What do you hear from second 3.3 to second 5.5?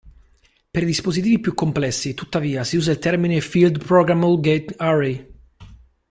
Field programmable gate array.